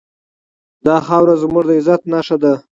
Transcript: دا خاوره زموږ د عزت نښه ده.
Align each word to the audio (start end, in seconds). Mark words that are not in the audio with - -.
دا 0.85 0.95
خاوره 1.07 1.35
زموږ 1.41 1.63
د 1.67 1.69
عزت 1.79 2.01
نښه 2.13 2.37
ده. 2.43 2.53